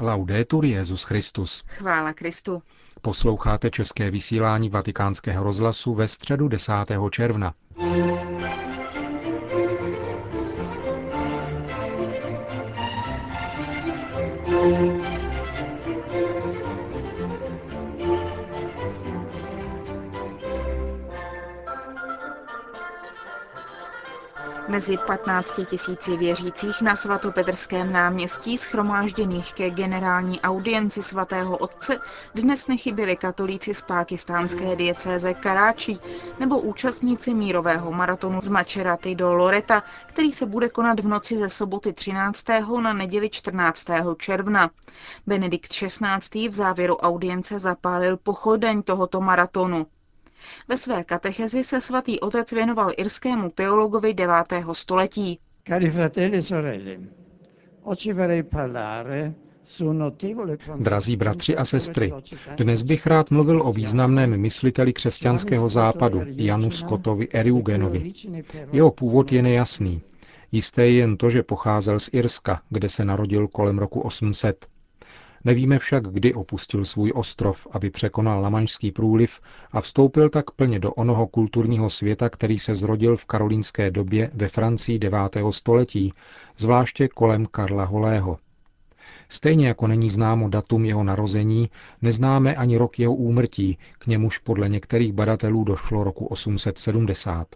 Laudetur 0.00 0.64
Jezus 0.64 1.02
Christus. 1.02 1.64
Chvála 1.66 2.12
Kristu. 2.12 2.62
Posloucháte 3.02 3.70
české 3.70 4.10
vysílání 4.10 4.68
Vatikánského 4.68 5.44
rozhlasu 5.44 5.94
ve 5.94 6.08
středu 6.08 6.48
10. 6.48 6.72
června. 7.10 7.54
Mezi 24.82 24.98
15 24.98 25.60
tisíci 25.66 26.16
věřících 26.16 26.82
na 26.82 26.96
svatopetrském 26.96 27.92
náměstí 27.92 28.58
schromážděných 28.58 29.52
ke 29.52 29.70
generální 29.70 30.40
audienci 30.40 31.02
svatého 31.02 31.56
otce 31.56 31.98
dnes 32.34 32.68
nechyběli 32.68 33.16
katolíci 33.16 33.74
z 33.74 33.82
pákistánské 33.82 34.76
diecéze 34.76 35.34
Karáči 35.34 35.98
nebo 36.40 36.60
účastníci 36.60 37.34
mírového 37.34 37.92
maratonu 37.92 38.40
z 38.40 38.48
Mačeraty 38.48 39.14
do 39.14 39.32
Loreta, 39.34 39.82
který 40.06 40.32
se 40.32 40.46
bude 40.46 40.68
konat 40.68 41.00
v 41.00 41.08
noci 41.08 41.36
ze 41.36 41.48
soboty 41.48 41.92
13. 41.92 42.44
na 42.82 42.92
neděli 42.92 43.30
14. 43.30 43.86
června. 44.18 44.70
Benedikt 45.26 45.72
XVI. 45.72 46.48
v 46.48 46.54
závěru 46.54 46.96
audience 46.96 47.58
zapálil 47.58 48.16
pochodeň 48.16 48.82
tohoto 48.82 49.20
maratonu. 49.20 49.86
Ve 50.68 50.76
své 50.76 51.04
katechezi 51.04 51.64
se 51.64 51.80
svatý 51.80 52.20
otec 52.20 52.52
věnoval 52.52 52.92
irskému 52.96 53.50
teologovi 53.50 54.14
9. 54.14 54.34
století. 54.72 55.38
Cari 55.68 55.90
fratelli 55.90 56.36
e 56.36 56.42
sorelle, 56.42 56.96
oggi 57.82 58.12
vorrei 58.12 58.42
parlare 58.42 59.34
Drazí 60.78 61.16
bratři 61.16 61.56
a 61.56 61.64
sestry, 61.64 62.12
dnes 62.56 62.82
bych 62.82 63.06
rád 63.06 63.30
mluvil 63.30 63.62
o 63.62 63.72
významném 63.72 64.40
mysliteli 64.40 64.92
křesťanského 64.92 65.68
západu, 65.68 66.22
Janu 66.26 66.70
Scottovi 66.70 67.28
Eriugenovi. 67.28 68.12
Jeho 68.72 68.90
původ 68.90 69.32
je 69.32 69.42
nejasný. 69.42 70.02
Jisté 70.52 70.86
je 70.86 70.92
jen 70.92 71.16
to, 71.16 71.30
že 71.30 71.42
pocházel 71.42 72.00
z 72.00 72.10
Irska, 72.12 72.62
kde 72.70 72.88
se 72.88 73.04
narodil 73.04 73.48
kolem 73.48 73.78
roku 73.78 74.00
800. 74.00 74.66
Nevíme 75.44 75.78
však, 75.78 76.06
kdy 76.06 76.34
opustil 76.34 76.84
svůj 76.84 77.12
ostrov, 77.14 77.66
aby 77.70 77.90
překonal 77.90 78.42
Lamaňský 78.42 78.92
průliv 78.92 79.40
a 79.72 79.80
vstoupil 79.80 80.28
tak 80.28 80.50
plně 80.50 80.78
do 80.78 80.92
onoho 80.92 81.26
kulturního 81.26 81.90
světa, 81.90 82.28
který 82.28 82.58
se 82.58 82.74
zrodil 82.74 83.16
v 83.16 83.24
karolínské 83.24 83.90
době 83.90 84.30
ve 84.34 84.48
Francii 84.48 84.98
9. 84.98 85.18
století, 85.50 86.12
zvláště 86.56 87.08
kolem 87.08 87.46
Karla 87.46 87.84
Holého. 87.84 88.38
Stejně 89.28 89.68
jako 89.68 89.86
není 89.86 90.08
známo 90.08 90.48
datum 90.48 90.84
jeho 90.84 91.04
narození, 91.04 91.70
neznáme 92.02 92.54
ani 92.54 92.76
rok 92.76 92.98
jeho 92.98 93.14
úmrtí, 93.14 93.78
k 93.98 94.06
němuž 94.06 94.38
podle 94.38 94.68
některých 94.68 95.12
badatelů 95.12 95.64
došlo 95.64 96.04
roku 96.04 96.26
870. 96.26 97.46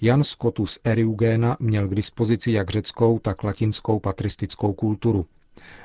Jan 0.00 0.24
Scotus 0.24 0.78
Eriugena 0.84 1.56
měl 1.60 1.88
k 1.88 1.94
dispozici 1.94 2.52
jak 2.52 2.70
řeckou, 2.70 3.18
tak 3.18 3.44
latinskou 3.44 4.00
patristickou 4.00 4.72
kulturu– 4.72 5.26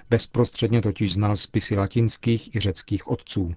Bezprostředně 0.09 0.81
totiž 0.81 1.13
znal 1.13 1.35
spisy 1.35 1.75
latinských 1.75 2.55
i 2.55 2.59
řeckých 2.59 3.07
otců. 3.07 3.55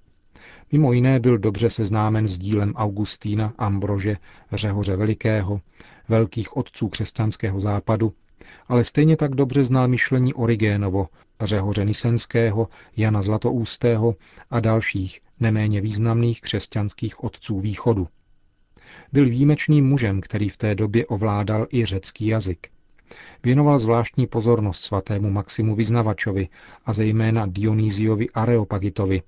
Mimo 0.72 0.92
jiné 0.92 1.20
byl 1.20 1.39
dobře 1.39 1.70
seznámen 1.70 2.28
s 2.28 2.39
dílem 2.39 2.75
Augustína, 2.75 3.55
Ambrože, 3.59 4.17
Řehoře 4.53 4.97
Velikého, 4.97 5.61
velkých 6.09 6.56
otců 6.56 6.89
křesťanského 6.89 7.61
západu, 7.61 8.12
ale 8.69 8.84
stejně 8.84 9.17
tak 9.17 9.34
dobře 9.34 9.64
znal 9.64 9.89
myšlení 9.89 10.34
Origénovo, 10.34 11.09
Řehoře 11.41 11.84
Nisenského, 11.84 12.69
Jana 12.97 13.22
Zlatoústého 13.22 14.14
a 14.50 14.61
dalších 14.61 15.20
neméně 15.41 15.81
významných 15.81 16.41
křesťanských 16.41 17.25
otců 17.25 17.61
východu. 17.61 18.09
Byl 19.12 19.25
výjimečným 19.28 19.87
mužem, 19.87 20.21
který 20.21 20.48
v 20.48 20.56
té 20.56 20.75
době 20.75 21.06
ovládal 21.06 21.66
i 21.72 21.84
řecký 21.84 22.27
jazyk. 22.27 22.69
Věnoval 23.43 23.78
zvláštní 23.78 24.27
pozornost 24.27 24.81
svatému 24.81 25.31
Maximu 25.31 25.75
Vyznavačovi 25.75 26.49
a 26.84 26.93
zejména 26.93 27.47
Dionýziovi 27.47 28.31
Areopagitovi. 28.31 29.22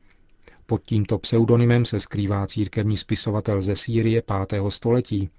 Pod 0.66 0.82
tímto 0.82 1.18
pseudonymem 1.18 1.84
se 1.84 2.00
skrývá 2.00 2.46
církevní 2.46 2.96
spisovatel 2.96 3.60
ze 3.60 3.76
Sýrie 3.76 4.22
5. 4.48 4.62
století, 4.68 5.30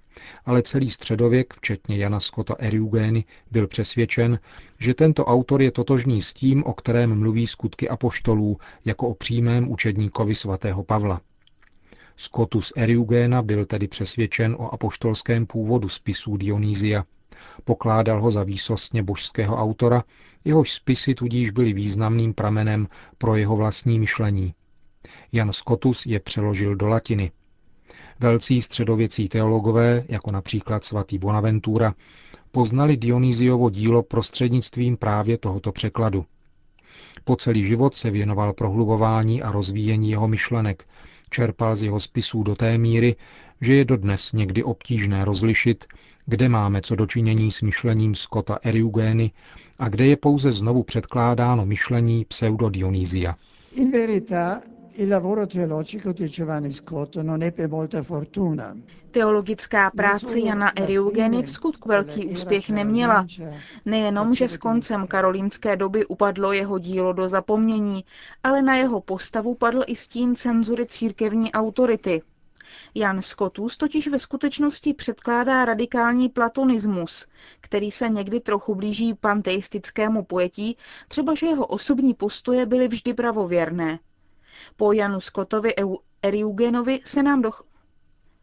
ale 0.45 0.61
celý 0.61 0.89
středověk, 0.89 1.53
včetně 1.53 1.97
Jana 1.97 2.19
Skota 2.19 2.55
Eriugény, 2.59 3.23
byl 3.51 3.67
přesvědčen, 3.67 4.39
že 4.79 4.93
tento 4.93 5.25
autor 5.25 5.61
je 5.61 5.71
totožný 5.71 6.21
s 6.21 6.33
tím, 6.33 6.63
o 6.63 6.73
kterém 6.73 7.19
mluví 7.19 7.47
skutky 7.47 7.89
apoštolů, 7.89 8.57
jako 8.85 9.07
o 9.07 9.13
přímém 9.13 9.71
učedníkovi 9.71 10.35
svatého 10.35 10.83
Pavla. 10.83 11.21
Scotus 12.17 12.73
Eriugéna 12.75 13.41
byl 13.41 13.65
tedy 13.65 13.87
přesvědčen 13.87 14.55
o 14.59 14.73
apoštolském 14.73 15.45
původu 15.45 15.89
spisů 15.89 16.37
Dionýzia– 16.37 17.03
Pokládal 17.63 18.21
ho 18.21 18.31
za 18.31 18.43
výsostně 18.43 19.03
božského 19.03 19.57
autora, 19.57 20.03
jehož 20.45 20.71
spisy 20.71 21.15
tudíž 21.15 21.51
byly 21.51 21.73
významným 21.73 22.33
pramenem 22.33 22.87
pro 23.17 23.35
jeho 23.35 23.55
vlastní 23.55 23.99
myšlení. 23.99 24.53
Jan 25.31 25.53
Scotus 25.53 26.05
je 26.05 26.19
přeložil 26.19 26.75
do 26.75 26.87
latiny. 26.87 27.31
Velcí 28.19 28.61
středověcí 28.61 29.29
teologové, 29.29 30.03
jako 30.07 30.31
například 30.31 30.83
svatý 30.85 31.17
Bonaventura, 31.17 31.93
poznali 32.51 32.97
Dionýziovo 32.97 33.69
dílo 33.69 34.03
prostřednictvím 34.03 34.97
právě 34.97 35.37
tohoto 35.37 35.71
překladu. 35.71 36.25
Po 37.23 37.35
celý 37.35 37.63
život 37.63 37.95
se 37.95 38.11
věnoval 38.11 38.53
prohlubování 38.53 39.41
a 39.41 39.51
rozvíjení 39.51 40.09
jeho 40.09 40.27
myšlenek, 40.27 40.87
čerpal 41.29 41.75
z 41.75 41.83
jeho 41.83 41.99
spisů 41.99 42.43
do 42.43 42.55
té 42.55 42.77
míry, 42.77 43.15
že 43.61 43.73
je 43.73 43.85
dodnes 43.85 44.31
někdy 44.33 44.63
obtížné 44.63 45.25
rozlišit, 45.25 45.85
kde 46.29 46.49
máme 46.49 46.81
co 46.81 46.95
dočinění 46.95 47.51
s 47.51 47.61
myšlením 47.61 48.15
Scotta 48.15 48.59
Eriugény 48.63 49.31
a 49.79 49.89
kde 49.89 50.05
je 50.05 50.17
pouze 50.17 50.51
znovu 50.51 50.83
předkládáno 50.83 51.65
myšlení 51.65 52.25
pseudodionýzia. 52.25 53.35
In 53.75 53.91
verità, 53.91 54.61
il 54.95 55.09
lavoro 55.09 55.47
teologico 55.47 56.13
di 56.13 56.29
Giovanni 56.29 56.71
Scott 56.71 57.15
non 57.15 57.43
ebbe 57.43 57.67
molta 57.67 58.03
fortuna. 58.03 58.77
Teologická 59.11 59.89
práce 59.89 60.39
Jana 60.39 60.71
Eriugeny 60.75 61.43
v 61.43 61.49
skutku 61.49 61.89
velký 61.89 62.27
úspěch 62.27 62.69
neměla. 62.69 63.25
Nejenom, 63.85 64.35
že 64.35 64.47
s 64.47 64.57
koncem 64.57 65.07
karolínské 65.07 65.75
doby 65.75 66.05
upadlo 66.05 66.53
jeho 66.53 66.79
dílo 66.79 67.13
do 67.13 67.27
zapomnění, 67.27 68.05
ale 68.43 68.61
na 68.61 68.75
jeho 68.75 69.01
postavu 69.01 69.55
padl 69.55 69.83
i 69.87 69.95
stín 69.95 70.35
cenzury 70.35 70.85
církevní 70.85 71.51
autority. 71.51 72.21
Jan 72.95 73.21
Scotus 73.21 73.77
totiž 73.77 74.07
ve 74.07 74.19
skutečnosti 74.19 74.93
předkládá 74.93 75.65
radikální 75.65 76.29
platonismus, 76.29 77.27
který 77.61 77.91
se 77.91 78.09
někdy 78.09 78.39
trochu 78.39 78.75
blíží 78.75 79.13
panteistickému 79.13 80.23
pojetí, 80.23 80.77
třeba 81.07 81.35
že 81.35 81.47
jeho 81.47 81.65
osobní 81.65 82.13
postoje 82.13 82.65
byly 82.65 82.87
vždy 82.87 83.13
pravověrné. 83.13 83.99
Po 84.75 84.91
Janu 84.93 85.19
Scottovi 85.19 85.73
Eriugenovi 86.21 87.01
se 87.05 87.23
nám, 87.23 87.41
doch, 87.41 87.63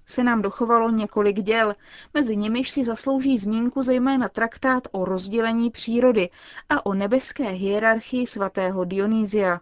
se 0.07 0.25
nám 0.25 0.43
dochovalo 0.43 0.91
několik 0.91 1.37
děl, 1.37 1.75
mezi 2.15 2.37
nimiž 2.37 2.71
si 2.71 2.85
zaslouží 2.85 3.39
zmínku 3.39 3.83
zejména 3.83 4.29
traktát 4.29 4.89
o 4.93 5.05
rozdělení 5.05 5.71
přírody 5.71 6.31
a 6.69 6.87
o 6.87 6.95
nebeské 6.95 7.49
hierarchii 7.49 8.27
svatého 8.27 8.85
Dionýzia. 8.85 9.61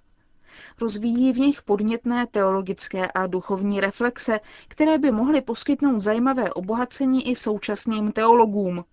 Rozvíjí 0.81 1.32
v 1.32 1.38
nich 1.38 1.62
podnětné 1.62 2.26
teologické 2.26 3.06
a 3.06 3.26
duchovní 3.26 3.81
reflexe, 3.81 4.41
které 4.69 4.98
by 4.98 5.10
mohly 5.10 5.41
poskytnout 5.41 6.03
zajímavé 6.03 6.53
obohacení 6.53 7.31
i 7.31 7.37
současným 7.37 8.12
teologům. 8.12 8.84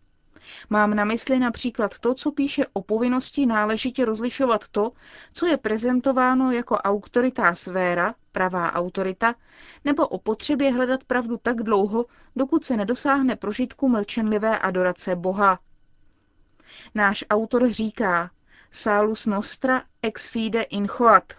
Mám 0.70 0.96
na 0.96 1.06
mysli 1.06 1.40
například 1.40 2.00
to, 2.00 2.14
co 2.14 2.32
píše 2.32 2.66
o 2.74 2.82
povinnosti 2.82 3.46
náležitě 3.46 4.06
rozlišovat 4.06 4.68
to, 4.68 4.92
co 5.34 5.46
je 5.46 5.58
prezentováno 5.58 6.52
jako 6.52 6.76
autoritá 6.76 7.56
sféra, 7.56 8.16
pravá 8.32 8.74
autorita, 8.74 9.36
nebo 9.86 10.08
o 10.08 10.18
potřebě 10.18 10.74
hledat 10.74 11.04
pravdu 11.04 11.38
tak 11.38 11.64
dlouho, 11.64 12.06
dokud 12.36 12.66
se 12.66 12.78
nedosáhne 12.78 13.36
prožitku 13.36 13.90
mlčenlivé 13.90 14.60
adorace 14.60 15.16
Boha. 15.16 15.60
Náš 16.96 17.26
autor 17.30 17.70
říká, 17.70 18.32
Salus 18.72 19.26
nostra 19.26 19.84
ex 20.02 20.30
fide 20.30 20.62
in 20.62 20.88
choat, 20.88 21.34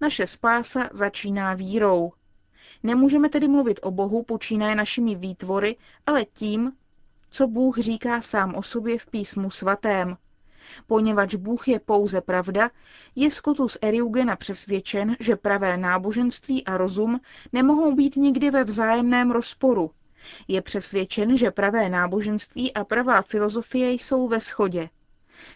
naše 0.00 0.26
spása 0.26 0.88
začíná 0.92 1.54
vírou. 1.54 2.12
Nemůžeme 2.82 3.28
tedy 3.28 3.48
mluvit 3.48 3.80
o 3.82 3.90
Bohu 3.90 4.22
počínaje 4.22 4.74
našimi 4.74 5.14
výtvory, 5.14 5.76
ale 6.06 6.24
tím, 6.24 6.72
co 7.30 7.46
Bůh 7.46 7.78
říká 7.78 8.20
sám 8.20 8.54
o 8.54 8.62
sobě 8.62 8.98
v 8.98 9.06
písmu 9.06 9.50
svatém. 9.50 10.16
Poněvadž 10.86 11.34
Bůh 11.34 11.68
je 11.68 11.80
pouze 11.80 12.20
pravda, 12.20 12.70
je 13.16 13.30
Scotus 13.30 13.78
Eriugena 13.82 14.36
přesvědčen, 14.36 15.16
že 15.20 15.36
pravé 15.36 15.76
náboženství 15.76 16.64
a 16.64 16.76
rozum 16.76 17.20
nemohou 17.52 17.94
být 17.94 18.16
nikdy 18.16 18.50
ve 18.50 18.64
vzájemném 18.64 19.30
rozporu. 19.30 19.90
Je 20.48 20.62
přesvědčen, 20.62 21.36
že 21.36 21.50
pravé 21.50 21.88
náboženství 21.88 22.74
a 22.74 22.84
pravá 22.84 23.22
filozofie 23.22 23.92
jsou 23.92 24.28
ve 24.28 24.38
shodě. 24.38 24.88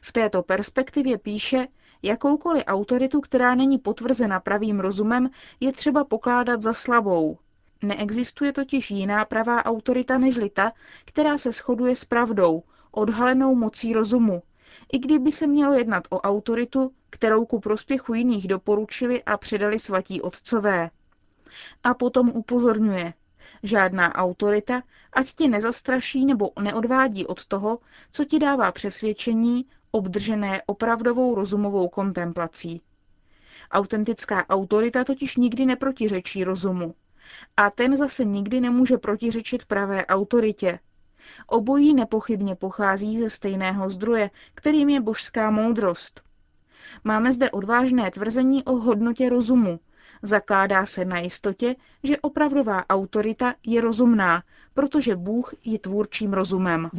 V 0.03 0.13
této 0.13 0.43
perspektivě 0.43 1.19
píše, 1.19 1.67
Jakoukoliv 2.03 2.65
autoritu, 2.67 3.21
která 3.21 3.55
není 3.55 3.79
potvrzena 3.79 4.41
pravým 4.41 4.81
rozumem, 4.81 5.31
je 5.61 5.73
třeba 5.73 6.05
pokládat 6.05 6.63
za 6.63 6.73
slabou. 6.73 7.39
Neexistuje 7.83 8.53
totiž 8.53 8.91
jiná 8.91 9.25
pravá 9.25 9.65
autorita 9.65 10.19
nežli 10.19 10.51
ta, 10.51 10.73
která 11.05 11.39
se 11.39 11.53
shoduje 11.53 11.97
s 11.97 12.05
pravdou, 12.05 12.63
odhalenou 12.91 13.55
mocí 13.55 13.93
rozumu, 13.93 14.43
i 14.93 14.99
kdyby 14.99 15.33
se 15.33 15.47
mělo 15.47 15.75
jednat 15.75 16.05
o 16.11 16.21
autoritu, 16.21 16.93
kterou 17.11 17.47
ku 17.47 17.61
prospěchu 17.61 18.15
jiných 18.15 18.49
doporučili 18.49 19.23
a 19.23 19.37
předali 19.37 19.79
svatí 19.79 20.21
otcové. 20.23 20.91
A 21.85 21.95
potom 21.95 22.29
upozorňuje, 22.29 23.15
žádná 23.63 24.15
autorita, 24.15 24.83
ať 25.13 25.33
tě 25.33 25.49
nezastraší 25.49 26.25
nebo 26.27 26.51
neodvádí 26.63 27.27
od 27.27 27.45
toho, 27.45 27.79
co 28.11 28.25
ti 28.25 28.39
dává 28.39 28.73
přesvědčení, 28.73 29.67
obdržené 29.93 30.63
opravdovou 30.67 31.35
rozumovou 31.35 31.89
kontemplací. 31.89 32.83
Autentická 33.71 34.47
autorita 34.49 35.05
totiž 35.05 35.37
nikdy 35.37 35.67
neprotiřečí 35.67 36.45
rozumu. 36.45 36.95
A 37.57 37.71
ten 37.71 37.97
zase 37.97 38.25
nikdy 38.25 38.61
nemůže 38.61 38.99
protiřečit 38.99 39.65
pravé 39.65 40.07
autoritě. 40.07 40.79
Obojí 41.47 41.95
nepochybně 41.95 42.55
pochází 42.55 43.19
ze 43.19 43.31
stejného 43.31 43.91
zdroje, 43.91 44.31
kterým 44.55 44.89
je 44.89 45.01
božská 45.01 45.51
moudrost. 45.51 46.23
Máme 47.05 47.33
zde 47.33 47.51
odvážné 47.51 48.11
tvrzení 48.11 48.65
o 48.65 48.73
hodnotě 48.77 49.29
rozumu, 49.29 49.81
Zakládá 50.23 50.87
se 50.87 51.05
na 51.05 51.19
jistotě, 51.19 51.77
že 52.03 52.19
opravdová 52.19 52.89
autorita 52.89 53.55
je 53.67 53.81
rozumná, 53.81 54.43
protože 54.75 55.17
Bůh 55.17 55.55
je 55.65 55.79
tvůrčím 55.79 56.33
rozumem. 56.33 56.91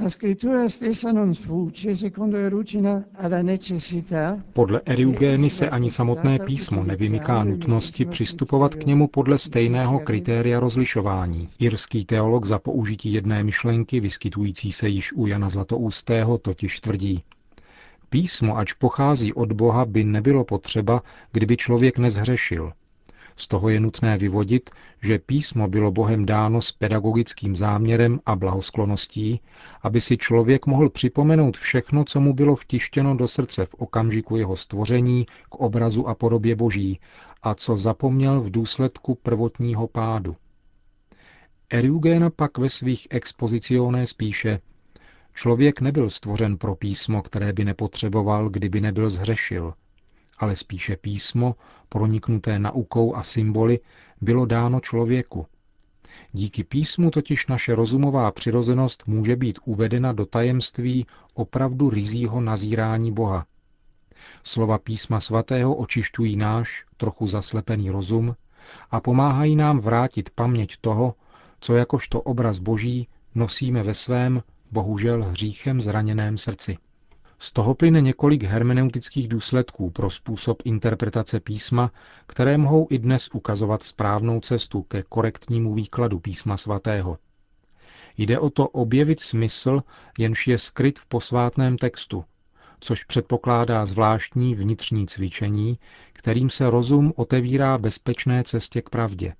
Podle 4.54 4.82
Eriugény 4.86 5.50
se 5.50 5.70
ani 5.70 5.90
samotné 5.90 6.40
písmo 6.40 6.84
nevymyká 6.84 7.44
nutnosti 7.44 8.06
přistupovat 8.06 8.76
k 8.76 8.86
němu 8.86 9.08
podle 9.08 9.38
stejného 9.38 10.00
kritéria 10.00 10.60
rozlišování. 10.60 11.50
Irský 11.60 12.06
teolog 12.06 12.46
za 12.46 12.60
použití 12.60 13.14
jedné 13.14 13.44
myšlenky, 13.44 14.00
vyskytující 14.00 14.72
se 14.72 14.90
již 14.90 15.14
u 15.14 15.28
Jana 15.28 15.50
Zlatoustého, 15.50 16.38
totiž 16.38 16.80
tvrdí, 16.80 17.24
Písmo, 18.10 18.58
ač 18.58 18.74
pochází 18.74 19.34
od 19.34 19.54
Boha, 19.54 19.86
by 19.86 20.04
nebylo 20.04 20.44
potřeba, 20.44 21.02
kdyby 21.32 21.58
člověk 21.58 21.98
nezhřešil– 21.98 22.72
z 23.36 23.48
toho 23.48 23.70
je 23.70 23.80
nutné 23.80 24.18
vyvodit, 24.18 24.70
že 25.02 25.20
písmo 25.20 25.68
bylo 25.68 25.92
Bohem 25.92 26.26
dáno 26.26 26.62
s 26.62 26.72
pedagogickým 26.72 27.56
záměrem 27.56 28.20
a 28.26 28.36
blahoskloností, 28.36 29.42
aby 29.82 30.02
si 30.02 30.18
člověk 30.18 30.66
mohl 30.66 30.90
připomenout 30.90 31.58
všechno, 31.58 32.04
co 32.04 32.22
mu 32.22 32.34
bylo 32.34 32.56
vtištěno 32.56 33.16
do 33.16 33.28
srdce 33.28 33.66
v 33.66 33.74
okamžiku 33.74 34.38
jeho 34.38 34.56
stvoření 34.56 35.26
k 35.50 35.56
obrazu 35.56 36.08
a 36.08 36.16
podobě 36.16 36.56
Boží 36.56 37.00
a 37.44 37.56
co 37.56 37.78
zapomněl 37.78 38.42
v 38.42 38.52
důsledku 38.52 39.16
prvotního 39.16 39.88
pádu. 39.88 40.36
Eriugena 41.70 42.30
pak 42.30 42.58
ve 42.58 42.70
svých 42.70 43.08
expozicioné 43.10 44.06
spíše 44.06 44.60
Člověk 45.34 45.82
nebyl 45.82 46.10
stvořen 46.10 46.58
pro 46.58 46.76
písmo, 46.76 47.22
které 47.22 47.54
by 47.54 47.66
nepotřeboval, 47.66 48.50
kdyby 48.50 48.82
nebyl 48.82 49.10
zhřešil, 49.10 49.74
ale 50.38 50.56
spíše 50.56 50.98
písmo, 50.98 51.56
proniknuté 51.90 52.60
naukou 52.60 53.16
a 53.16 53.24
symboly, 53.24 53.80
bylo 54.22 54.46
dáno 54.46 54.80
člověku. 54.80 55.48
Díky 56.32 56.64
písmu 56.64 57.12
totiž 57.12 57.48
naše 57.48 57.76
rozumová 57.76 58.32
přirozenost 58.32 59.04
může 59.08 59.36
být 59.36 59.60
uvedena 59.66 60.12
do 60.14 60.26
tajemství 60.26 61.06
opravdu 61.34 61.90
rizího 61.90 62.42
nazírání 62.42 63.12
Boha. 63.12 63.46
Slova 64.44 64.78
písma 64.78 65.20
svatého 65.20 65.76
očišťují 65.76 66.36
náš, 66.36 66.86
trochu 66.98 67.28
zaslepený 67.28 67.90
rozum 67.90 68.36
a 68.92 69.02
pomáhají 69.02 69.56
nám 69.56 69.80
vrátit 69.80 70.30
paměť 70.30 70.78
toho, 70.82 71.16
co 71.60 71.76
jakožto 71.76 72.22
obraz 72.22 72.60
Boží 72.60 73.08
nosíme 73.36 73.84
ve 73.84 73.94
svém, 73.94 74.44
bohužel 74.72 75.24
hříchem 75.24 75.82
zraněném 75.82 76.38
srdci. 76.38 76.78
Z 77.44 77.52
toho 77.52 77.76
plyne 77.76 78.02
několik 78.02 78.44
hermeneutických 78.44 79.28
důsledků 79.28 79.90
pro 79.90 80.10
způsob 80.10 80.62
interpretace 80.66 81.40
písma, 81.40 81.92
které 82.28 82.58
mohou 82.58 82.88
i 82.90 83.00
dnes 83.00 83.30
ukazovat 83.34 83.84
správnou 83.84 84.40
cestu 84.40 84.82
ke 84.82 85.04
korektnímu 85.04 85.74
výkladu 85.74 86.20
písma 86.20 86.58
svatého. 86.58 87.18
Jde 88.18 88.40
o 88.40 88.50
to 88.50 88.68
objevit 88.68 89.20
smysl, 89.20 89.82
jenž 90.18 90.48
je 90.48 90.58
skryt 90.58 91.00
v 91.00 91.06
posvátném 91.06 91.78
textu, 91.78 92.26
což 92.80 93.04
předpokládá 93.04 93.86
zvláštní 93.86 94.56
vnitřní 94.56 95.08
cvičení, 95.08 95.80
kterým 96.14 96.50
se 96.50 96.70
rozum 96.70 97.14
otevírá 97.16 97.78
bezpečné 97.78 98.44
cestě 98.44 98.82
k 98.82 98.90
pravdě. 98.90 99.34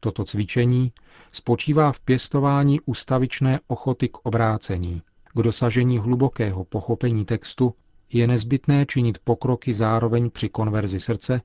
Toto 0.00 0.24
cvičení 0.24 0.92
spočívá 1.32 1.92
v 1.92 2.00
pěstování 2.00 2.80
ustavičné 2.80 3.60
ochoty 3.66 4.08
k 4.08 4.18
obrácení– 4.22 5.02
k 5.34 5.42
dosažení 5.42 5.98
hlubokého 5.98 6.64
pochopení 6.64 7.24
textu 7.24 7.74
je 8.12 8.26
nezbytné 8.26 8.86
činit 8.86 9.18
pokroky 9.24 9.74
zároveň 9.74 10.30
při 10.30 10.48
konverzi 10.48 11.00
srdce 11.00 11.40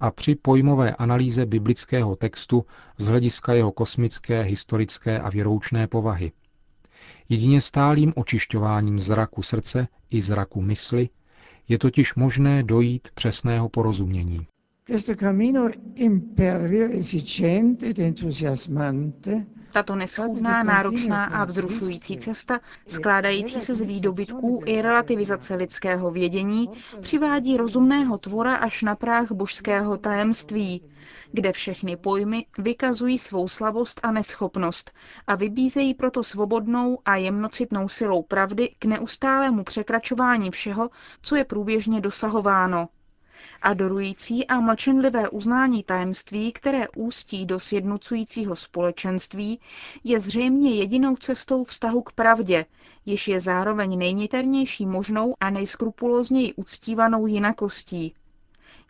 a 0.00 0.10
při 0.10 0.34
pojmové 0.34 0.94
analýze 0.94 1.46
biblického 1.46 2.16
textu 2.16 2.64
z 2.98 3.06
hlediska 3.06 3.52
jeho 3.52 3.72
kosmické, 3.72 4.42
historické 4.42 5.20
a 5.20 5.30
věroučné 5.30 5.86
povahy. 5.86 6.32
Jedině 7.28 7.60
stálým 7.60 8.12
očišťováním 8.16 9.00
zraku 9.00 9.42
srdce 9.42 9.88
i 10.10 10.22
zraku 10.22 10.62
mysli 10.62 11.08
je 11.68 11.78
totiž 11.78 12.14
možné 12.14 12.62
dojít 12.62 13.08
přesného 13.14 13.68
porozumění. 13.68 14.46
Questo 14.88 15.14
cammino 15.14 15.68
impervio, 15.96 16.86
esigente 16.86 17.88
ed 17.88 17.98
entusiasmante 17.98 19.46
tato 19.72 19.96
neschůdná, 19.96 20.62
náročná 20.62 21.24
a 21.24 21.44
vzrušující 21.44 22.16
cesta, 22.18 22.60
skládající 22.86 23.60
se 23.60 23.74
z 23.74 23.80
výdobytků 23.80 24.62
i 24.66 24.82
relativizace 24.82 25.54
lidského 25.54 26.10
vědění, 26.10 26.70
přivádí 27.00 27.56
rozumného 27.56 28.18
tvora 28.18 28.54
až 28.56 28.82
na 28.82 28.96
práh 28.96 29.32
božského 29.32 29.96
tajemství, 29.96 30.82
kde 31.32 31.52
všechny 31.52 31.96
pojmy 31.96 32.46
vykazují 32.58 33.18
svou 33.18 33.48
slabost 33.48 34.00
a 34.02 34.12
neschopnost 34.12 34.92
a 35.26 35.34
vybízejí 35.34 35.94
proto 35.94 36.22
svobodnou 36.22 36.98
a 37.04 37.16
jemnocitnou 37.16 37.88
silou 37.88 38.22
pravdy 38.22 38.74
k 38.78 38.84
neustálému 38.84 39.64
překračování 39.64 40.50
všeho, 40.50 40.90
co 41.22 41.36
je 41.36 41.44
průběžně 41.44 42.00
dosahováno, 42.00 42.88
Adorující 43.62 44.46
a 44.46 44.60
mlčenlivé 44.60 45.28
uznání 45.28 45.82
tajemství, 45.82 46.52
které 46.52 46.88
ústí 46.96 47.46
do 47.46 47.60
sjednocujícího 47.60 48.56
společenství, 48.56 49.60
je 50.04 50.20
zřejmě 50.20 50.70
jedinou 50.70 51.16
cestou 51.16 51.64
vztahu 51.64 52.02
k 52.02 52.12
pravdě, 52.12 52.64
jež 53.06 53.28
je 53.28 53.40
zároveň 53.40 53.98
nejniternější 53.98 54.86
možnou 54.86 55.34
a 55.40 55.50
nejskrupulózněji 55.50 56.54
uctívanou 56.54 57.26
jinakostí, 57.26 58.14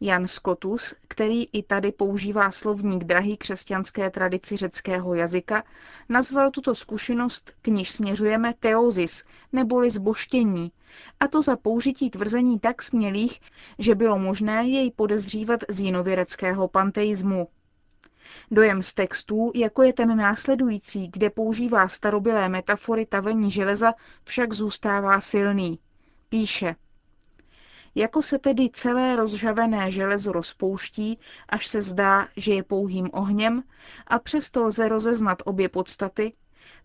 Jan 0.01 0.29
Scotus, 0.29 0.95
který 1.09 1.45
i 1.45 1.63
tady 1.63 1.93
používá 1.93 2.51
slovník 2.51 3.05
drahý 3.05 3.37
křesťanské 3.37 4.11
tradici 4.11 4.57
řeckého 4.57 5.15
jazyka, 5.15 5.65
nazval 6.09 6.51
tuto 6.51 6.75
zkušenost, 6.75 7.53
k 7.63 7.69
níž 7.69 7.91
směřujeme 7.91 8.55
teozis, 8.61 9.25
neboli 9.53 9.91
zboštění, 9.91 10.73
a 11.21 11.29
to 11.29 11.43
za 11.43 11.57
použití 11.57 12.11
tvrzení 12.11 12.59
tak 12.59 12.83
smělých, 12.83 13.41
že 13.79 13.95
bylo 13.95 14.19
možné 14.19 14.69
jej 14.69 14.91
podezřívat 14.91 15.61
z 15.69 15.81
jinověreckého 15.81 16.69
panteismu. 16.69 17.49
Dojem 18.51 18.83
z 18.83 18.95
textů, 18.95 19.53
jako 19.55 19.83
je 19.83 19.93
ten 19.93 20.17
následující, 20.17 21.09
kde 21.09 21.31
používá 21.31 21.89
starobilé 21.89 22.49
metafory 22.49 23.07
tavení 23.07 23.51
železa, 23.51 23.95
však 24.25 24.53
zůstává 24.53 25.21
silný. 25.21 25.79
Píše– 26.29 26.75
jako 27.99 28.23
se 28.23 28.39
tedy 28.39 28.71
celé 28.73 29.17
rozžavené 29.17 29.91
železo 29.91 30.33
rozpouští, 30.33 31.19
až 31.49 31.67
se 31.67 31.83
zdá, 31.83 32.29
že 32.37 32.55
je 32.55 32.63
pouhým 32.63 33.09
ohněm, 33.13 33.63
a 34.07 34.19
přesto 34.19 34.65
lze 34.65 34.89
rozeznat 34.89 35.43
obě 35.45 35.69
podstaty, 35.69 36.33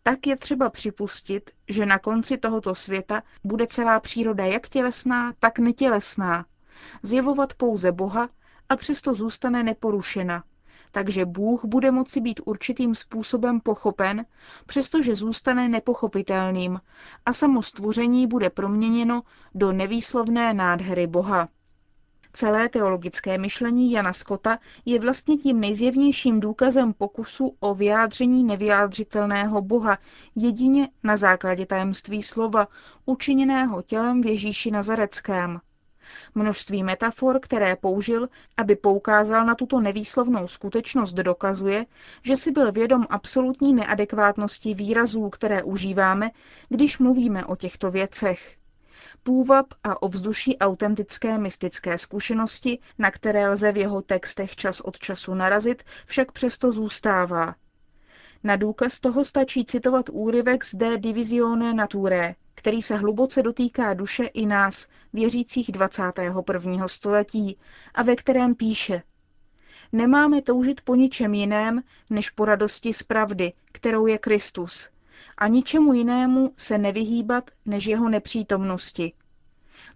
tak 0.04 0.28
je 0.28 0.38
třeba 0.38 0.70
připustit, 0.70 1.52
že 1.70 1.86
na 1.86 2.00
konci 2.00 2.38
tohoto 2.38 2.76
světa 2.76 3.22
bude 3.44 3.68
celá 3.68 4.00
příroda 4.00 4.46
jak 4.46 4.70
tělesná, 4.70 5.34
tak 5.40 5.60
netělesná, 5.60 6.46
zjevovat 7.04 7.54
pouze 7.54 7.92
Boha 7.92 8.28
a 8.70 8.76
přesto 8.76 9.14
zůstane 9.14 9.64
neporušena, 9.64 10.44
takže 10.94 11.26
Bůh 11.26 11.66
bude 11.66 11.92
moci 11.92 12.22
být 12.22 12.40
určitým 12.46 12.96
způsobem 12.96 13.60
pochopen, 13.60 14.26
přestože 14.66 15.16
zůstane 15.16 15.70
nepochopitelným 15.70 16.80
a 17.26 17.34
samo 17.34 17.62
stvoření 17.62 18.28
bude 18.28 18.50
proměněno 18.50 19.22
do 19.56 19.72
nevýslovné 19.72 20.54
nádhery 20.54 21.08
Boha. 21.08 21.48
Celé 22.34 22.70
teologické 22.70 23.38
myšlení 23.38 23.92
Jana 23.92 24.14
Skota 24.14 24.60
je 24.86 25.00
vlastně 25.00 25.38
tím 25.38 25.60
nejzjevnějším 25.60 26.40
důkazem 26.40 26.94
pokusu 26.94 27.56
o 27.60 27.76
vyjádření 27.76 28.44
nevyjádřitelného 28.44 29.62
Boha 29.62 29.98
jedině 30.36 30.90
na 31.04 31.16
základě 31.16 31.66
tajemství 31.66 32.24
slova, 32.24 32.68
učiněného 33.06 33.82
tělem 33.82 34.22
v 34.22 34.26
Ježíši 34.26 34.72
Nazareckém. 34.72 35.60
Množství 36.36 36.84
metafor, 36.84 37.40
které 37.40 37.76
použil, 37.76 38.30
aby 38.58 38.76
poukázal 38.76 39.46
na 39.46 39.56
tuto 39.56 39.80
nevýslovnou 39.80 40.48
skutečnost, 40.48 41.14
dokazuje, 41.14 41.86
že 42.24 42.38
si 42.38 42.52
byl 42.52 42.72
vědom 42.72 43.06
absolutní 43.10 43.74
neadekvátnosti 43.74 44.74
výrazů, 44.74 45.30
které 45.30 45.64
užíváme, 45.64 46.32
když 46.70 46.98
mluvíme 46.98 47.46
o 47.46 47.56
těchto 47.56 47.92
věcech. 47.92 48.58
Půvab 49.24 49.66
a 49.84 50.02
ovzduší 50.02 50.58
autentické 50.58 51.38
mystické 51.38 51.98
zkušenosti, 51.98 52.80
na 53.00 53.12
které 53.12 53.50
lze 53.50 53.72
v 53.72 53.78
jeho 53.78 54.02
textech 54.02 54.56
čas 54.56 54.82
od 54.82 55.00
času 55.00 55.34
narazit, 55.34 55.84
však 56.06 56.32
přesto 56.32 56.72
zůstává. 56.72 57.56
Na 58.44 58.56
důkaz 58.56 59.00
toho 59.00 59.26
stačí 59.26 59.66
citovat 59.66 60.10
úryvek 60.12 60.66
z 60.66 60.76
De 60.76 60.98
Divisione 60.98 61.74
Naturae, 61.74 62.36
který 62.56 62.82
se 62.82 62.96
hluboce 62.96 63.44
dotýká 63.44 63.94
duše 63.94 64.26
i 64.26 64.46
nás, 64.46 64.88
věřících 65.14 65.72
21. 65.72 66.88
století, 66.88 67.58
a 67.94 68.04
ve 68.04 68.16
kterém 68.16 68.56
píše 68.56 69.04
Nemáme 69.92 70.42
toužit 70.42 70.82
po 70.82 70.96
ničem 70.96 71.34
jiném, 71.34 71.84
než 72.10 72.30
po 72.30 72.46
radosti 72.46 72.94
z 72.94 73.04
pravdy, 73.04 73.54
kterou 73.72 74.08
je 74.08 74.18
Kristus, 74.18 74.90
a 75.38 75.48
ničemu 75.48 75.94
jinému 75.94 76.54
se 76.58 76.78
nevyhýbat, 76.78 77.52
než 77.66 77.86
jeho 77.86 78.10
nepřítomnosti. 78.10 79.14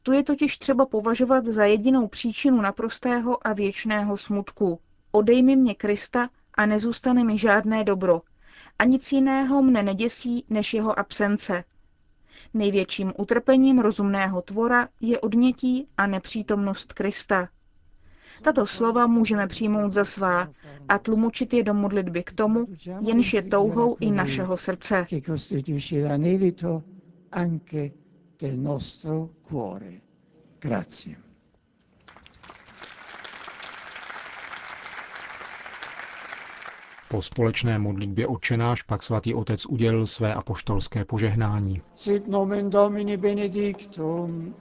Tu 0.03 0.11
je 0.11 0.23
totiž 0.23 0.57
třeba 0.57 0.85
považovat 0.85 1.45
za 1.45 1.65
jedinou 1.65 2.07
příčinu 2.07 2.61
naprostého 2.61 3.47
a 3.47 3.53
věčného 3.53 4.17
smutku. 4.17 4.79
Odej 5.11 5.43
mi 5.43 5.55
mě 5.55 5.75
Krista 5.75 6.29
a 6.53 6.65
nezůstane 6.65 7.23
mi 7.23 7.37
žádné 7.37 7.83
dobro. 7.83 8.21
A 8.79 8.83
nic 8.85 9.11
jiného 9.11 9.61
mne 9.61 9.83
neděsí, 9.83 10.45
než 10.49 10.73
jeho 10.73 10.99
absence. 10.99 11.63
Největším 12.53 13.13
utrpením 13.17 13.79
rozumného 13.79 14.41
tvora 14.41 14.87
je 15.01 15.19
odnětí 15.19 15.87
a 15.97 16.07
nepřítomnost 16.07 16.93
Krista. 16.93 17.49
Tato 18.41 18.65
slova 18.65 19.07
můžeme 19.07 19.47
přijmout 19.47 19.93
za 19.93 20.03
svá 20.03 20.49
a 20.89 20.99
tlumočit 20.99 21.53
je 21.53 21.63
do 21.63 21.73
modlitby 21.73 22.23
k 22.23 22.31
tomu, 22.31 22.65
jenž 23.01 23.33
je 23.33 23.43
touhou 23.43 23.97
i 23.99 24.11
našeho 24.11 24.57
srdce. 24.57 25.05
Grazie. 30.59 31.26
Po 37.09 37.21
společné 37.21 37.79
modlitbě 37.79 38.27
očenáš 38.27 38.81
pak 38.81 39.03
svatý 39.03 39.33
otec 39.33 39.65
udělil 39.65 40.07
své 40.07 40.33
apoštolské 40.33 41.05
požehnání. 41.05 41.81
Sit 41.95 42.27
nomen 42.27 42.69
Domini 42.69 43.17
benedictum. 43.17 44.55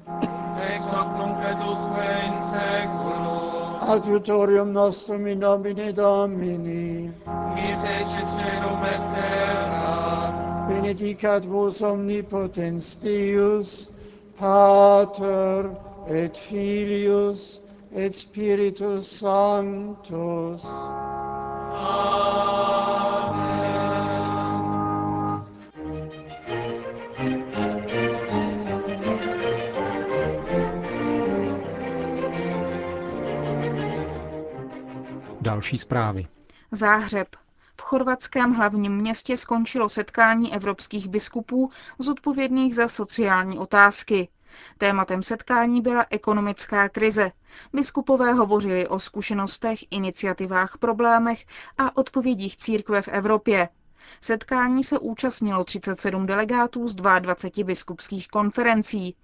Ex 0.60 0.80
hoc 0.80 1.06
nunc 1.18 1.36
et 1.50 1.58
usque 1.72 2.20
in 2.26 2.42
seculo. 2.42 3.56
Adiutorium 3.80 4.72
nostrum 4.72 5.26
in 5.26 5.40
nomine 5.40 5.92
Domini. 5.92 7.14
Qui 7.54 7.62
fecit 7.62 8.28
celum 8.38 8.84
et 8.84 9.02
terra. 9.14 10.66
Benedicat 10.68 11.44
vos 11.44 11.82
omnipotens 11.82 12.96
Deus, 12.96 13.90
Pater 14.38 15.70
et 16.06 16.36
Filius 16.36 17.62
et 17.92 18.14
Spiritus 18.14 19.06
Sanctus. 19.06 20.66
Další 35.46 35.78
zprávy. 35.78 36.26
Záhřeb. 36.72 37.28
V 37.76 37.82
chorvatském 37.82 38.52
hlavním 38.52 38.92
městě 38.96 39.36
skončilo 39.36 39.88
setkání 39.88 40.54
evropských 40.54 41.08
biskupů 41.08 41.70
zodpovědných 41.98 42.74
za 42.74 42.88
sociální 42.88 43.58
otázky. 43.58 44.28
Tématem 44.78 45.22
setkání 45.22 45.80
byla 45.80 46.06
ekonomická 46.10 46.88
krize. 46.88 47.32
Biskupové 47.72 48.32
hovořili 48.32 48.88
o 48.88 48.98
zkušenostech, 48.98 49.78
iniciativách, 49.90 50.78
problémech 50.78 51.44
a 51.78 51.96
odpovědích 51.96 52.56
církve 52.56 53.02
v 53.02 53.08
Evropě. 53.08 53.68
Setkání 54.20 54.84
se 54.84 54.98
účastnilo 54.98 55.64
37 55.64 56.26
delegátů 56.26 56.88
z 56.88 56.94
22 56.94 57.64
biskupských 57.64 58.28
konferencí. 58.28 59.16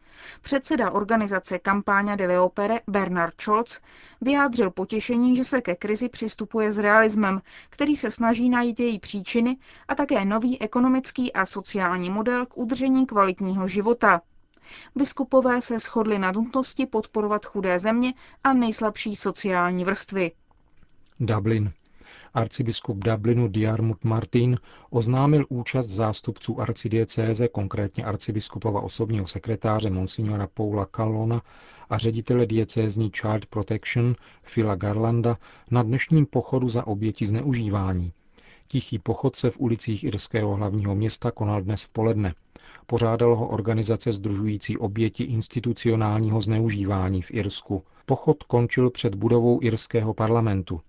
Předseda 0.42 0.90
organizace 0.90 1.58
Kampáňa 1.58 2.16
de 2.16 2.26
Leopere 2.26 2.80
Bernard 2.86 3.40
Scholz 3.40 3.80
vyjádřil 4.20 4.70
potěšení, 4.70 5.36
že 5.36 5.44
se 5.44 5.60
ke 5.60 5.74
krizi 5.76 6.08
přistupuje 6.08 6.72
s 6.72 6.78
realismem, 6.78 7.40
který 7.70 7.96
se 7.96 8.10
snaží 8.10 8.48
najít 8.50 8.80
její 8.80 8.98
příčiny 8.98 9.56
a 9.88 9.94
také 9.94 10.24
nový 10.24 10.62
ekonomický 10.62 11.32
a 11.32 11.46
sociální 11.46 12.10
model 12.10 12.46
k 12.46 12.56
udržení 12.58 13.06
kvalitního 13.06 13.68
života. 13.68 14.20
Biskupové 14.94 15.62
se 15.62 15.78
shodli 15.78 16.18
na 16.18 16.32
nutnosti 16.32 16.86
podporovat 16.86 17.46
chudé 17.46 17.78
země 17.78 18.14
a 18.44 18.52
nejslabší 18.52 19.16
sociální 19.16 19.84
vrstvy. 19.84 20.32
Dublin. 21.20 21.72
Arcibiskup 22.34 23.04
Dublinu 23.04 23.48
Diarmut 23.48 24.04
Martin 24.04 24.58
oznámil 24.90 25.46
účast 25.48 25.86
zástupců 25.88 26.60
arcidiecéze, 26.60 27.48
konkrétně 27.48 28.04
arcibiskupova 28.04 28.80
osobního 28.80 29.26
sekretáře 29.26 29.90
Monsignora 29.90 30.46
Paula 30.46 30.86
Callona 30.96 31.42
a 31.90 31.98
ředitele 31.98 32.46
diecézní 32.46 33.10
Child 33.10 33.46
Protection 33.46 34.14
Phila 34.54 34.74
Garlanda 34.74 35.38
na 35.70 35.82
dnešním 35.82 36.26
pochodu 36.26 36.68
za 36.68 36.86
oběti 36.86 37.26
zneužívání. 37.26 38.12
Tichý 38.68 38.98
pochod 38.98 39.36
se 39.36 39.50
v 39.50 39.60
ulicích 39.60 40.04
irského 40.04 40.54
hlavního 40.56 40.94
města 40.94 41.30
konal 41.30 41.62
dnes 41.62 41.84
v 41.84 41.88
poledne. 41.88 42.34
Pořádal 42.86 43.36
ho 43.36 43.48
organizace 43.48 44.12
združující 44.12 44.78
oběti 44.78 45.24
institucionálního 45.24 46.40
zneužívání 46.40 47.22
v 47.22 47.30
Irsku. 47.30 47.84
Pochod 48.06 48.42
končil 48.42 48.90
před 48.90 49.14
budovou 49.14 49.58
irského 49.62 50.14
parlamentu. 50.14 50.80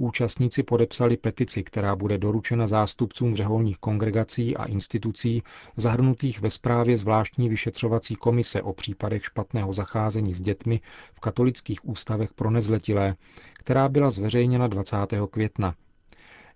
Účastníci 0.00 0.62
podepsali 0.62 1.16
petici, 1.16 1.62
která 1.64 1.96
bude 1.96 2.18
doručena 2.18 2.66
zástupcům 2.66 3.34
řeholních 3.34 3.78
kongregací 3.78 4.56
a 4.56 4.64
institucí 4.64 5.42
zahrnutých 5.76 6.40
ve 6.40 6.50
zprávě 6.50 6.96
zvláštní 6.96 7.48
vyšetřovací 7.48 8.14
komise 8.14 8.62
o 8.62 8.72
případech 8.72 9.24
špatného 9.24 9.72
zacházení 9.72 10.34
s 10.34 10.40
dětmi 10.40 10.80
v 11.14 11.20
katolických 11.20 11.88
ústavech 11.88 12.32
pro 12.34 12.50
nezletilé, 12.50 13.16
která 13.54 13.88
byla 13.88 14.10
zveřejněna 14.10 14.66
20. 14.66 14.96
května. 15.30 15.74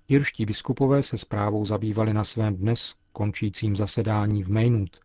Irští 0.08 0.46
biskupové 0.46 1.02
se 1.02 1.18
zprávou 1.18 1.64
zabývali 1.64 2.14
na 2.14 2.24
svém 2.24 2.56
dnes 2.56 2.94
končícím 3.12 3.76
zasedání 3.76 4.42
v 4.42 4.50
Maynooth. 4.50 5.00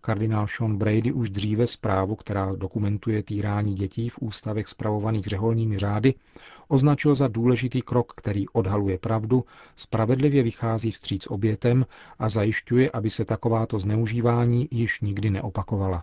Kardinál 0.00 0.46
Sean 0.46 0.76
Brady 0.78 1.12
už 1.12 1.30
dříve 1.30 1.66
zprávu, 1.66 2.16
která 2.16 2.52
dokumentuje 2.54 3.22
týrání 3.22 3.74
dětí 3.74 4.08
v 4.08 4.18
ústavech 4.20 4.68
spravovaných 4.68 5.24
řeholními 5.24 5.78
řády, 5.78 6.14
označil 6.68 7.14
za 7.14 7.28
důležitý 7.28 7.82
krok, 7.82 8.12
který 8.16 8.48
odhaluje 8.48 8.98
pravdu, 8.98 9.44
spravedlivě 9.76 10.42
vychází 10.42 10.90
vstříc 10.90 11.26
obětem 11.26 11.86
a 12.18 12.28
zajišťuje, 12.28 12.90
aby 12.90 13.10
se 13.10 13.24
takováto 13.24 13.78
zneužívání 13.78 14.68
již 14.70 15.00
nikdy 15.00 15.30
neopakovala. 15.30 16.02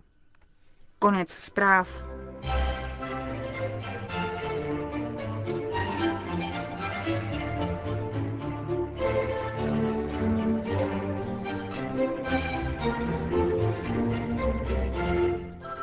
Konec 1.00 1.30
zpráv. 1.30 2.04